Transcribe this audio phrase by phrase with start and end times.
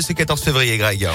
[0.00, 1.08] Ce 14 février, Greg.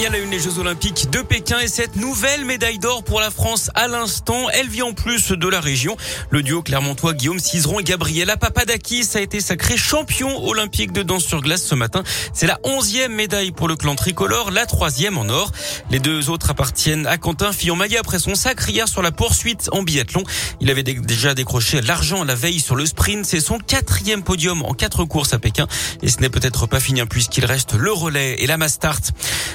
[0.00, 3.04] Il y a la une des Jeux Olympiques de Pékin et cette nouvelle médaille d'or
[3.04, 4.48] pour la France à l'instant.
[4.54, 5.94] Elle vient en plus de la région.
[6.30, 11.26] Le duo clermontois Guillaume Cizeron et Gabriela Papadakis a été sacré champion olympique de danse
[11.26, 12.02] sur glace ce matin.
[12.32, 15.52] C'est la onzième médaille pour le clan tricolore, la troisième en or.
[15.90, 19.82] Les deux autres appartiennent à Quentin Fillon-Maillet après son sacre hier sur la poursuite en
[19.82, 20.22] biathlon.
[20.62, 23.26] Il avait déjà décroché l'argent la veille sur le sprint.
[23.26, 25.66] C'est son quatrième podium en quatre courses à Pékin.
[26.02, 29.00] Et ce n'est peut-être pas fini puisqu'il reste le relais et la Mastart.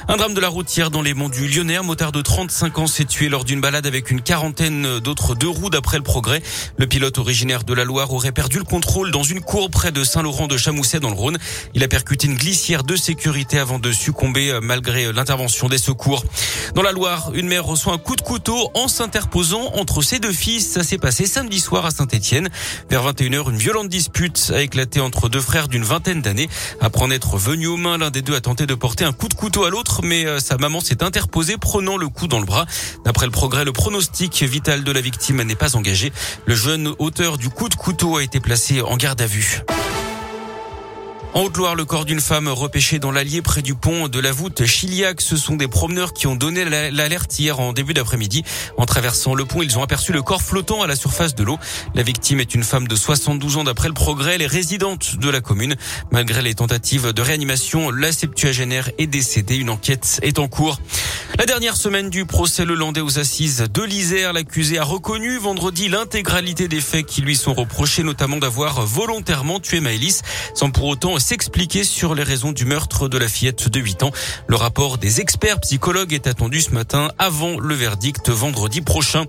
[0.07, 1.77] Un drame de la routière dans les monts du Lyonnais.
[1.77, 5.47] Un motard de 35 ans s'est tué lors d'une balade avec une quarantaine d'autres deux
[5.47, 6.43] roues d'après le progrès.
[6.77, 10.03] Le pilote originaire de la Loire aurait perdu le contrôle dans une cour près de
[10.03, 11.37] Saint-Laurent de Chamousset dans le Rhône.
[11.73, 16.25] Il a percuté une glissière de sécurité avant de succomber euh, malgré l'intervention des secours.
[16.75, 20.33] Dans la Loire, une mère reçoit un coup de couteau en s'interposant entre ses deux
[20.33, 20.69] fils.
[20.69, 22.49] Ça s'est passé samedi soir à Saint-Etienne.
[22.89, 26.49] Vers 21h, une violente dispute a éclaté entre deux frères d'une vingtaine d'années.
[26.81, 29.29] Après en être venu aux mains, l'un des deux a tenté de porter un coup
[29.29, 32.45] de couteau à l'autre, mais euh, sa maman s'est interposée, prenant le coup dans le
[32.45, 32.65] bras.
[33.03, 36.13] D'après le progrès, le pronostic vital de la victime n'est pas engagé.
[36.45, 39.63] Le jeune auteur du coup de couteau a été placé en garde à vue.
[41.35, 44.65] En Haute-Loire, le corps d'une femme repêchée dans l'Allier près du pont de la voûte
[44.65, 45.19] Chiliac.
[45.19, 48.45] Ce sont des promeneurs qui ont donné l'alerte hier en début d'après-midi.
[48.77, 51.59] En traversant le pont, ils ont aperçu le corps flottant à la surface de l'eau.
[51.93, 54.35] La victime est une femme de 72 ans d'après le progrès.
[54.35, 55.75] Elle est résidente de la commune.
[56.09, 59.57] Malgré les tentatives de réanimation, la septuagénaire est décédée.
[59.57, 60.79] Une enquête est en cours.
[61.37, 66.69] La dernière semaine du procès Lelandais aux assises de l'Isère, l'accusé a reconnu vendredi l'intégralité
[66.69, 70.21] des faits qui lui sont reprochés, notamment d'avoir volontairement tué Maëlys,
[70.53, 74.11] sans pour autant s'expliquer sur les raisons du meurtre de la fillette de 8 ans.
[74.47, 79.25] Le rapport des experts psychologues est attendu ce matin avant le verdict vendredi prochain.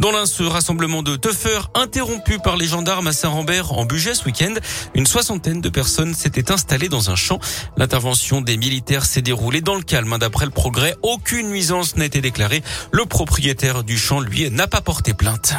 [0.00, 4.26] Dans l'un, ce rassemblement de teufeurs interrompu par les gendarmes à Saint-Rambert en budget ce
[4.26, 4.54] week-end,
[4.94, 7.40] une soixantaine de personnes s'étaient installées dans un champ.
[7.78, 10.16] L'intervention des militaires s'est déroulée dans le calme.
[10.18, 12.64] D'après le progrès, aucune aucune nuisance n'a été déclarée.
[12.90, 15.54] Le propriétaire du champ, lui, n'a pas porté plainte.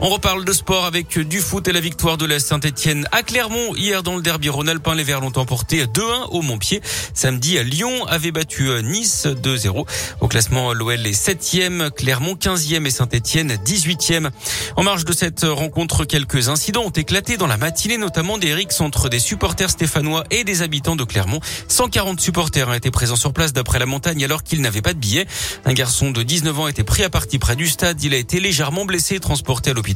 [0.00, 3.74] On reparle de sport avec du foot et la victoire de la Saint-Etienne à Clermont.
[3.74, 6.80] Hier dans le derby Rhône-Alpin, les Verts l'ont emporté 2-1 au Montpied.
[7.14, 9.88] Samedi, Lyon avait battu Nice 2-0.
[10.20, 14.30] Au classement, l'OL est 7e, Clermont 15e et Saint-Etienne 18e.
[14.76, 18.80] En marge de cette rencontre, quelques incidents ont éclaté dans la matinée, notamment des rixes
[18.80, 21.40] entre des supporters stéphanois et des habitants de Clermont.
[21.66, 25.00] 140 supporters ont été présents sur place d'après la montagne alors qu'ils n'avaient pas de
[25.00, 25.26] billets.
[25.64, 28.00] Un garçon de 19 ans a été pris à partie près du stade.
[28.04, 29.87] Il a été légèrement blessé et transporté à l'hôpital.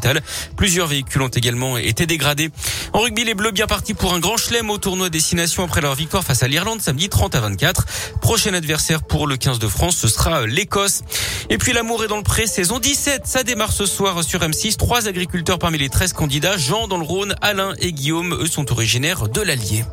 [0.56, 2.50] Plusieurs véhicules ont également été dégradés.
[2.92, 5.94] En rugby, les Bleus bien partis pour un grand chelem au tournoi Destination après leur
[5.94, 7.86] victoire face à l'Irlande samedi 30 à 24.
[8.20, 11.02] Prochain adversaire pour le 15 de France, ce sera l'Écosse.
[11.50, 13.22] Et puis l'amour est dans le pré, saison 17.
[13.26, 14.76] Ça démarre ce soir sur M6.
[14.76, 18.70] Trois agriculteurs parmi les 13 candidats, Jean dans le Rhône, Alain et Guillaume, eux sont
[18.72, 19.84] originaires de l'Allier.